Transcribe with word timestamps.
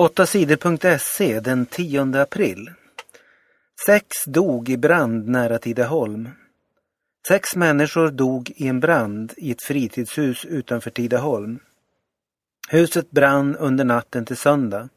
8sidor.se 0.00 1.40
den 1.40 1.66
10 1.66 2.20
april. 2.20 2.70
Sex 3.86 4.24
dog 4.24 4.68
i 4.68 4.76
brand 4.76 5.28
nära 5.28 5.58
Tidaholm. 5.58 6.28
Sex 7.28 7.56
människor 7.56 8.10
dog 8.10 8.52
i 8.56 8.68
en 8.68 8.80
brand 8.80 9.32
i 9.36 9.50
ett 9.50 9.62
fritidshus 9.62 10.44
utanför 10.44 10.90
Tidaholm. 10.90 11.58
Huset 12.68 13.10
brann 13.10 13.56
under 13.56 13.84
natten 13.84 14.24
till 14.24 14.36
söndag. 14.36 14.88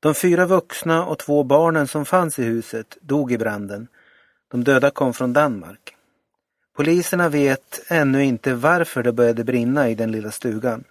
De 0.00 0.14
fyra 0.14 0.46
vuxna 0.46 1.06
och 1.06 1.18
två 1.18 1.42
barnen 1.42 1.88
som 1.88 2.04
fanns 2.04 2.38
i 2.38 2.42
huset 2.42 2.98
dog 3.00 3.32
i 3.32 3.38
branden. 3.38 3.88
De 4.50 4.64
döda 4.64 4.90
kom 4.90 5.14
från 5.14 5.32
Danmark. 5.32 5.94
Poliserna 6.76 7.28
vet 7.28 7.80
ännu 7.88 8.24
inte 8.24 8.54
varför 8.54 9.02
det 9.02 9.12
började 9.12 9.44
brinna 9.44 9.90
i 9.90 9.94
den 9.94 10.12
lilla 10.12 10.30
stugan. 10.30 10.84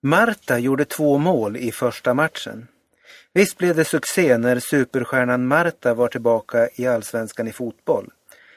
Marta 0.00 0.58
gjorde 0.58 0.84
två 0.84 1.18
mål 1.18 1.56
i 1.56 1.72
första 1.72 2.14
matchen. 2.14 2.68
Visst 3.32 3.58
blev 3.58 3.76
det 3.76 3.84
succé 3.84 4.38
när 4.38 4.60
superstjärnan 4.60 5.46
Marta 5.46 5.94
var 5.94 6.08
tillbaka 6.08 6.68
i 6.74 6.86
allsvenskan 6.86 7.48
i 7.48 7.52
fotboll. 7.52 8.10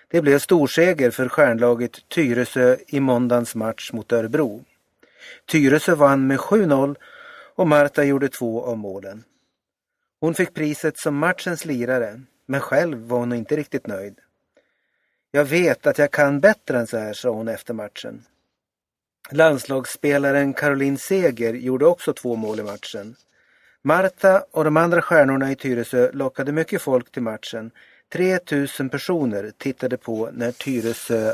Det 0.08 0.22
blev 0.22 0.40
storseger 0.40 1.12
för 1.12 1.30
stjärnlaget 1.30 2.10
Tyresö 2.10 2.78
i 2.88 3.00
måndagens 3.00 3.56
match 3.56 3.92
mot 3.94 4.12
Örebro. 4.12 4.64
Tyresö 5.46 5.96
vann 5.96 6.28
med 6.28 6.40
7-0 6.40 6.96
och 7.56 7.68
Marta 7.68 8.04
gjorde 8.04 8.30
två 8.30 8.64
av 8.64 8.78
målen. 8.78 9.24
Hon 10.20 10.34
fick 10.34 10.54
priset 10.54 10.98
som 10.98 11.16
matchens 11.16 11.66
lirare, 11.66 12.22
men 12.46 12.60
själv 12.60 12.98
var 12.98 13.20
hon 13.20 13.34
inte 13.34 13.56
riktigt 13.56 13.88
nöjd. 13.88 14.20
Jag 15.32 15.46
vet 15.46 15.88
att 15.88 15.98
jag 15.98 16.12
kan 16.12 16.40
bättre 16.40 16.80
än 16.80 16.88
så 16.88 16.98
här, 16.98 17.14
sa 17.14 17.30
hon 17.30 17.48
efter 17.48 17.74
matchen. 17.74 18.26
Landslagsspelaren 19.30 20.54
Caroline 20.54 20.98
Seger 20.98 21.54
gjorde 21.54 21.86
också 21.86 22.14
två 22.14 22.36
mål 22.36 22.60
i 22.60 22.64
matchen. 22.64 23.16
Marta 23.82 24.44
och 24.52 24.64
de 24.64 24.78
andra 24.78 25.02
stjärnorna 25.02 25.52
i 25.52 25.56
Tyresö 25.56 26.12
lockade 26.12 26.52
mycket 26.52 26.82
folk 26.82 27.12
till 27.12 27.22
matchen. 27.22 27.72
3000 28.14 28.90
personer 28.90 29.52
tittade 29.58 29.98
på 29.98 30.30
när 30.34 30.52
Tyresö 30.52 31.34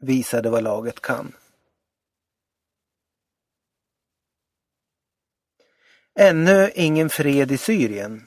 visade 0.00 0.50
vad 0.50 0.62
laget 0.62 1.00
kan. 1.00 1.32
Ännu 6.18 6.70
ingen 6.74 7.10
fred 7.10 7.52
i 7.52 7.58
Syrien. 7.58 8.26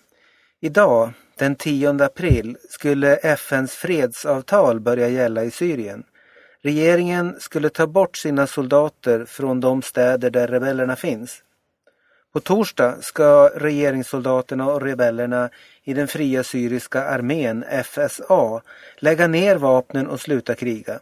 Idag, 0.59 1.13
den 1.37 1.55
10 1.55 2.03
april, 2.03 2.57
skulle 2.69 3.15
FNs 3.15 3.71
fredsavtal 3.71 4.79
börja 4.79 5.09
gälla 5.09 5.43
i 5.43 5.51
Syrien. 5.51 6.03
Regeringen 6.65 7.35
skulle 7.39 7.69
ta 7.69 7.87
bort 7.87 8.17
sina 8.17 8.47
soldater 8.47 9.25
från 9.25 9.59
de 9.59 9.81
städer 9.81 10.29
där 10.29 10.47
rebellerna 10.47 10.95
finns. 10.95 11.43
På 12.33 12.39
torsdag 12.39 12.95
ska 13.01 13.49
regeringssoldaterna 13.55 14.71
och 14.71 14.81
rebellerna 14.81 15.49
i 15.83 15.93
den 15.93 16.07
fria 16.07 16.43
syriska 16.43 17.03
armén, 17.03 17.65
FSA, 17.83 18.61
lägga 18.97 19.27
ner 19.27 19.55
vapnen 19.55 20.07
och 20.07 20.21
sluta 20.21 20.55
kriga. 20.55 20.99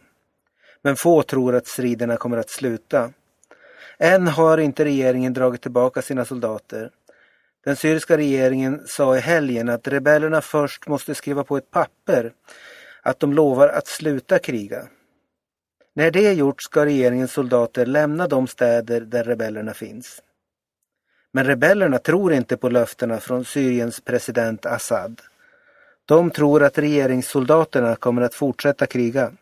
Men 0.82 0.96
få 0.96 1.22
tror 1.22 1.54
att 1.54 1.66
striderna 1.66 2.16
kommer 2.16 2.36
att 2.36 2.50
sluta. 2.50 3.10
Än 3.98 4.26
har 4.26 4.58
inte 4.58 4.84
regeringen 4.84 5.32
dragit 5.32 5.62
tillbaka 5.62 6.02
sina 6.02 6.24
soldater. 6.24 6.90
Den 7.64 7.76
syriska 7.76 8.16
regeringen 8.16 8.82
sa 8.86 9.16
i 9.16 9.20
helgen 9.20 9.68
att 9.68 9.88
rebellerna 9.88 10.40
först 10.40 10.86
måste 10.86 11.14
skriva 11.14 11.44
på 11.44 11.56
ett 11.56 11.70
papper 11.70 12.32
att 13.02 13.20
de 13.20 13.32
lovar 13.32 13.68
att 13.68 13.86
sluta 13.86 14.38
kriga. 14.38 14.88
När 15.96 16.10
det 16.10 16.26
är 16.26 16.32
gjort 16.32 16.62
ska 16.62 16.84
regeringens 16.84 17.32
soldater 17.32 17.86
lämna 17.86 18.28
de 18.28 18.46
städer 18.46 19.00
där 19.00 19.24
rebellerna 19.24 19.74
finns. 19.74 20.22
Men 21.32 21.44
rebellerna 21.44 21.98
tror 21.98 22.32
inte 22.32 22.56
på 22.56 22.68
löftena 22.68 23.20
från 23.20 23.44
Syriens 23.44 24.00
president 24.00 24.66
Assad. 24.66 25.20
De 26.04 26.30
tror 26.30 26.62
att 26.62 26.78
regeringssoldaterna 26.78 27.96
kommer 27.96 28.22
att 28.22 28.34
fortsätta 28.34 28.86
kriga. 28.86 29.32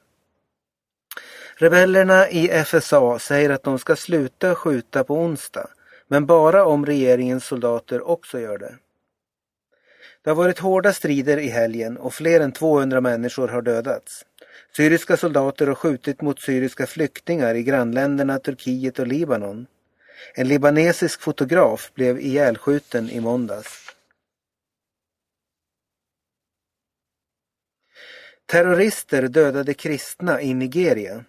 Rebellerna 1.56 2.28
i 2.28 2.64
FSA 2.64 3.18
säger 3.18 3.50
att 3.50 3.62
de 3.62 3.78
ska 3.78 3.96
sluta 3.96 4.54
skjuta 4.54 5.04
på 5.04 5.14
onsdag, 5.14 5.68
men 6.08 6.26
bara 6.26 6.64
om 6.64 6.86
regeringens 6.86 7.44
soldater 7.44 8.08
också 8.08 8.40
gör 8.40 8.58
det. 8.58 8.74
Det 10.22 10.30
har 10.30 10.34
varit 10.34 10.58
hårda 10.58 10.92
strider 10.92 11.38
i 11.38 11.48
helgen 11.48 11.96
och 11.96 12.14
fler 12.14 12.40
än 12.40 12.52
200 12.52 13.00
människor 13.00 13.48
har 13.48 13.62
dödats. 13.62 14.24
Syriska 14.76 15.16
soldater 15.16 15.66
har 15.66 15.74
skjutit 15.74 16.20
mot 16.20 16.40
syriska 16.40 16.86
flyktingar 16.86 17.54
i 17.54 17.62
grannländerna 17.62 18.38
Turkiet 18.38 18.98
och 18.98 19.06
Libanon. 19.06 19.66
En 20.34 20.48
libanesisk 20.48 21.20
fotograf 21.20 21.90
blev 21.94 22.20
ihjälskjuten 22.20 23.10
i 23.10 23.20
måndags. 23.20 23.92
Terrorister 28.46 29.28
dödade 29.28 29.74
kristna 29.74 30.40
i 30.40 30.54
Nigeria. 30.54 31.24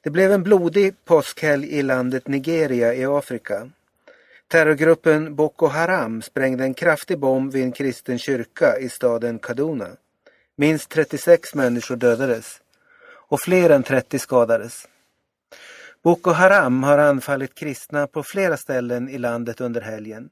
Det 0.00 0.10
blev 0.10 0.32
en 0.32 0.42
blodig 0.42 1.04
påskhelg 1.04 1.68
i 1.68 1.82
landet 1.82 2.28
Nigeria 2.28 2.94
i 2.94 3.04
Afrika. 3.04 3.70
Terrorgruppen 4.48 5.34
Boko 5.34 5.66
Haram 5.66 6.22
sprängde 6.22 6.64
en 6.64 6.74
kraftig 6.74 7.18
bomb 7.18 7.52
vid 7.52 7.62
en 7.62 7.72
kristen 7.72 8.18
kyrka 8.18 8.78
i 8.78 8.88
staden 8.88 9.38
Kaduna. 9.38 9.96
Minst 10.60 10.88
36 10.88 11.54
människor 11.54 11.96
dödades 11.96 12.60
och 13.28 13.40
fler 13.40 13.70
än 13.70 13.82
30 13.82 14.18
skadades. 14.18 14.88
Boko 16.02 16.30
Haram 16.30 16.82
har 16.82 16.98
anfallit 16.98 17.54
kristna 17.54 18.06
på 18.06 18.22
flera 18.22 18.56
ställen 18.56 19.08
i 19.08 19.18
landet 19.18 19.60
under 19.60 19.80
helgen. 19.80 20.30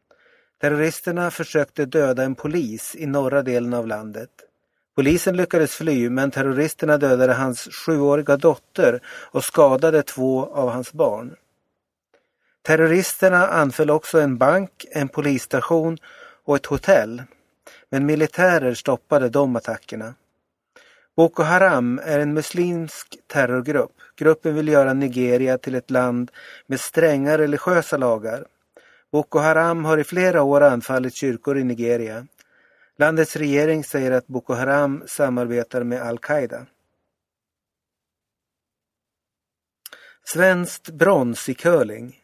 Terroristerna 0.60 1.31
försökte 1.31 1.84
döda 1.84 2.22
en 2.22 2.34
polis 2.34 2.97
i 2.98 3.06
norra 3.06 3.42
delen 3.42 3.75
av 3.75 3.87
landet. 3.87 4.31
Polisen 4.97 5.37
lyckades 5.37 5.75
fly 5.75 6.10
men 6.10 6.31
terroristerna 6.31 6.98
dödade 6.98 7.32
hans 7.32 7.69
sjuåriga 7.72 8.37
dotter 8.37 9.00
och 9.06 9.44
skadade 9.44 10.03
två 10.03 10.47
av 10.47 10.70
hans 10.70 10.93
barn. 10.93 11.37
Terroristerna 12.62 13.48
anföll 13.48 13.91
också 13.91 14.20
en 14.20 14.38
bank, 14.38 14.87
en 14.91 15.08
polisstation 15.08 15.98
och 16.44 16.56
ett 16.56 16.66
hotell. 16.66 17.22
Men 17.91 18.06
militärer 18.06 18.75
stoppade 18.75 19.28
de 19.28 19.56
attackerna. 19.56 20.15
Boko 21.16 21.43
Haram 21.43 22.00
är 22.04 22.19
en 22.19 22.34
muslimsk 22.34 23.19
terrorgrupp. 23.27 23.93
Gruppen 24.16 24.54
vill 24.54 24.69
göra 24.69 24.93
Nigeria 24.93 25.59
till 25.59 25.75
ett 25.75 25.91
land 25.91 26.31
med 26.66 26.81
stränga 26.81 27.38
religiösa 27.38 27.97
lagar. 27.97 28.47
Boko 29.12 29.38
Haram 29.38 29.84
har 29.84 29.99
i 29.99 30.05
flera 30.05 30.43
år 30.43 30.60
anfallit 30.60 31.15
kyrkor 31.15 31.59
i 31.59 31.65
Nigeria. 31.65 32.26
Landets 32.99 33.37
regering 33.37 33.84
säger 33.84 34.10
att 34.10 34.26
Boko 34.26 34.55
Haram 34.55 35.05
samarbetar 35.06 35.82
med 35.82 36.03
Al-Qaida. 36.03 36.66
Svenskt 40.25 40.91
brons 40.91 41.49
i 41.49 41.55
curling. 41.55 42.21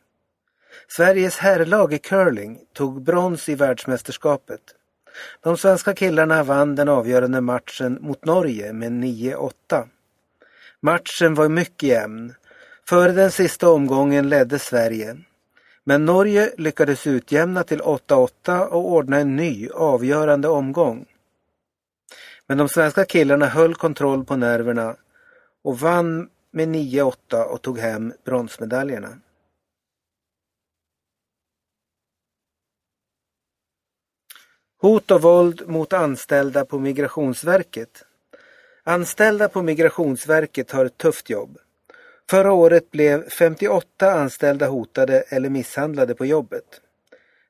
Sveriges 0.88 1.38
herrlag 1.38 1.92
i 1.92 1.98
curling 1.98 2.60
tog 2.72 3.02
brons 3.02 3.48
i 3.48 3.54
världsmästerskapet. 3.54 4.60
De 5.40 5.56
svenska 5.56 5.94
killarna 5.94 6.42
vann 6.42 6.74
den 6.74 6.88
avgörande 6.88 7.40
matchen 7.40 7.98
mot 8.00 8.24
Norge 8.24 8.72
med 8.72 8.92
9-8. 8.92 9.52
Matchen 10.80 11.34
var 11.34 11.48
mycket 11.48 11.82
jämn. 11.82 12.34
Före 12.88 13.12
den 13.12 13.30
sista 13.30 13.68
omgången 13.68 14.28
ledde 14.28 14.58
Sverige. 14.58 15.16
Men 15.84 16.04
Norge 16.04 16.52
lyckades 16.58 17.06
utjämna 17.06 17.64
till 17.64 17.80
8-8 17.80 18.66
och 18.66 18.92
ordna 18.92 19.18
en 19.18 19.36
ny 19.36 19.68
avgörande 19.68 20.48
omgång. 20.48 21.06
Men 22.46 22.58
de 22.58 22.68
svenska 22.68 23.04
killarna 23.04 23.46
höll 23.46 23.74
kontroll 23.74 24.24
på 24.24 24.36
nerverna 24.36 24.96
och 25.64 25.78
vann 25.78 26.28
med 26.50 26.68
9-8 26.68 27.42
och 27.42 27.62
tog 27.62 27.78
hem 27.78 28.12
bronsmedaljerna. 28.24 29.08
Hot 34.82 35.10
och 35.10 35.22
våld 35.22 35.68
mot 35.68 35.92
anställda 35.92 36.64
på 36.64 36.78
Migrationsverket. 36.78 38.04
Anställda 38.82 39.48
på 39.48 39.62
Migrationsverket 39.62 40.70
har 40.70 40.84
ett 40.84 40.98
tufft 40.98 41.30
jobb. 41.30 41.58
Förra 42.30 42.52
året 42.52 42.90
blev 42.90 43.28
58 43.28 44.12
anställda 44.12 44.66
hotade 44.66 45.20
eller 45.20 45.48
misshandlade 45.48 46.14
på 46.14 46.26
jobbet. 46.26 46.80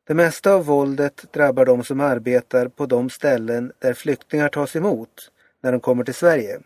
Det 0.07 0.15
mesta 0.15 0.53
av 0.53 0.65
våldet 0.65 1.25
drabbar 1.33 1.65
de 1.65 1.85
som 1.85 2.01
arbetar 2.01 2.69
på 2.69 2.87
de 2.87 3.11
ställen 3.11 3.73
där 3.79 3.95
flyktingar 3.95 4.49
tas 4.49 4.77
emot 4.77 5.31
när 5.61 5.73
de 5.73 5.81
kommer 5.81 6.05
till 6.05 6.15
Sverige. 6.15 6.61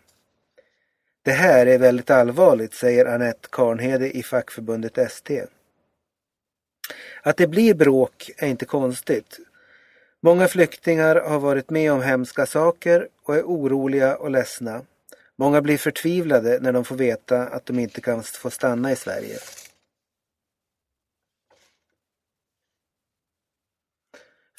Det 1.21 1.31
här 1.31 1.65
är 1.65 1.77
väldigt 1.77 2.09
allvarligt, 2.09 2.73
säger 2.73 3.05
Annette 3.05 3.47
Karnhede 3.51 4.17
i 4.17 4.23
fackförbundet 4.23 4.97
ST. 4.97 5.43
Att 7.21 7.37
det 7.37 7.47
blir 7.47 7.73
bråk 7.73 8.31
är 8.37 8.47
inte 8.47 8.65
konstigt. 8.65 9.39
Många 10.21 10.47
flyktingar 10.47 11.15
har 11.15 11.39
varit 11.39 11.69
med 11.69 11.91
om 11.91 12.01
hemska 12.01 12.45
saker 12.45 13.07
och 13.23 13.35
är 13.35 13.43
oroliga 13.43 14.17
och 14.17 14.31
ledsna. 14.31 14.81
Många 15.35 15.61
blir 15.61 15.77
förtvivlade 15.77 16.59
när 16.61 16.73
de 16.73 16.85
får 16.85 16.95
veta 16.95 17.47
att 17.47 17.65
de 17.65 17.79
inte 17.79 18.01
kan 18.01 18.23
få 18.23 18.49
stanna 18.49 18.91
i 18.91 18.95
Sverige. 18.95 19.37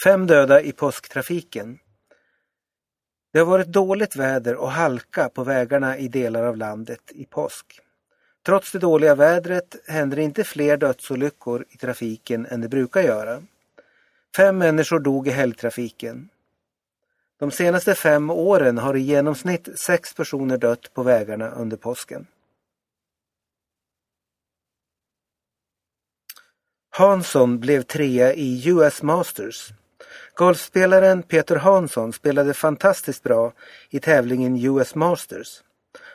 Fem 0.05 0.27
döda 0.27 0.63
i 0.63 0.73
påsktrafiken. 0.73 1.79
Det 3.33 3.39
har 3.39 3.47
varit 3.47 3.67
dåligt 3.67 4.17
väder 4.17 4.55
och 4.55 4.71
halka 4.71 5.29
på 5.29 5.45
vägarna 5.45 5.99
i 5.99 6.09
delar 6.09 6.45
av 6.45 6.57
landet 6.57 7.13
i 7.15 7.25
påsk. 7.25 7.81
Trots 8.47 8.73
det 8.73 8.79
dåliga 8.79 9.15
vädret 9.15 9.77
händer 9.87 10.19
inte 10.19 10.45
fler 10.45 10.77
dödsolyckor 10.77 11.65
i 11.69 11.77
trafiken 11.77 12.47
än 12.47 12.61
det 12.61 12.69
brukar 12.69 13.03
göra. 13.03 13.43
Fem 14.37 14.59
människor 14.59 15.01
dog 15.01 15.29
i 15.29 15.31
helgtrafiken. 15.31 16.29
De 17.39 17.51
senaste 17.51 17.95
fem 17.95 18.31
åren 18.31 18.79
har 18.79 18.97
i 18.97 19.01
genomsnitt 19.01 19.81
sex 19.81 20.15
personer 20.15 20.59
dött 20.59 20.95
på 20.95 21.03
vägarna 21.03 21.51
under 21.51 21.77
påsken. 21.77 22.27
Hansson 26.91 27.61
blev 27.61 27.83
trea 27.83 28.35
i 28.35 28.69
US 28.69 29.03
Masters. 29.03 29.69
Golfspelaren 30.35 31.23
Peter 31.23 31.57
Hansson 31.57 32.13
spelade 32.13 32.55
fantastiskt 32.55 33.23
bra 33.23 33.53
i 33.91 34.01
tävlingen 34.01 34.65
US 34.65 34.95
Masters. 34.95 35.63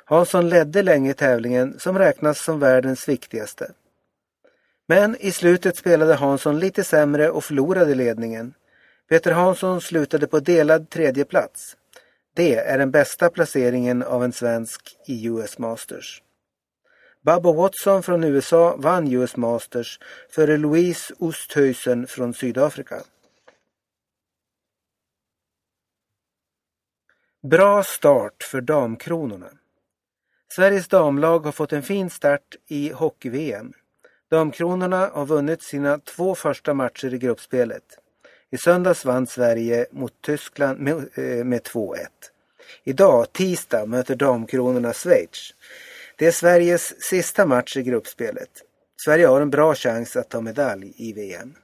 Hansson 0.06 0.50
ledde 0.50 0.84
länge 0.84 1.14
tävlingen 1.14 1.80
som 1.80 1.98
räknas 1.98 2.40
som 2.40 2.60
världens 2.60 3.10
viktigaste. 3.10 3.72
Men 4.88 5.16
i 5.16 5.32
slutet 5.32 5.78
spelade 5.78 6.16
Hansson 6.16 6.60
lite 6.60 6.84
sämre 6.84 7.30
och 7.30 7.44
förlorade 7.44 7.96
ledningen. 7.96 8.54
Peter 9.10 9.32
Hansson 9.32 9.82
slutade 9.82 10.28
på 10.28 10.40
delad 10.40 10.90
tredje 10.90 11.26
plats. 11.26 11.78
Det 12.36 12.56
är 12.56 12.78
den 12.78 12.92
bästa 12.92 13.30
placeringen 13.30 14.04
av 14.04 14.24
en 14.24 14.34
svensk 14.34 14.98
i 15.08 15.28
US 15.28 15.58
Masters. 15.58 16.22
Bubba 17.22 17.54
Watson 17.54 18.04
från 18.04 18.24
USA 18.24 18.76
vann 18.78 19.14
US 19.14 19.36
Masters 19.36 20.00
före 20.30 20.58
Louise 20.58 21.14
Oosthuizen 21.20 22.08
från 22.08 22.34
Sydafrika. 22.34 23.02
Bra 27.50 27.84
start 27.84 28.44
för 28.44 28.62
Damkronorna. 28.62 29.50
Sveriges 30.52 30.88
damlag 30.88 31.40
har 31.40 31.52
fått 31.52 31.74
en 31.74 31.84
fin 31.84 32.10
start 32.10 32.56
i 32.68 32.90
hockey-VM. 32.90 33.74
Damkronorna 34.34 35.10
har 35.14 35.26
vunnit 35.26 35.62
sina 35.62 36.00
två 36.00 36.36
första 36.36 36.74
matcher 36.74 37.14
i 37.14 37.18
gruppspelet. 37.18 37.84
I 38.52 38.58
söndags 38.58 39.06
vann 39.06 39.28
Sverige 39.28 39.86
mot 39.92 40.22
Tyskland 40.22 40.80
med, 40.80 40.96
eh, 40.96 41.46
med 41.46 41.64
2-1. 41.64 42.08
Idag, 42.84 43.34
tisdag, 43.34 43.86
möter 43.86 44.16
Damkronorna 44.16 44.94
Schweiz. 44.94 45.54
Det 46.18 46.28
är 46.28 46.32
Sveriges 46.32 47.02
sista 47.02 47.46
match 47.46 47.78
i 47.78 47.84
gruppspelet. 47.84 48.50
Sverige 49.06 49.28
har 49.28 49.42
en 49.42 49.50
bra 49.50 49.76
chans 49.76 50.16
att 50.16 50.30
ta 50.30 50.42
medalj 50.42 50.94
i 50.98 51.14
VM. 51.14 51.56